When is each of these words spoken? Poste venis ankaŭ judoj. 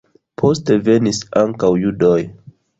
Poste 0.41 0.77
venis 0.87 1.21
ankaŭ 1.45 1.71
judoj. 1.85 2.19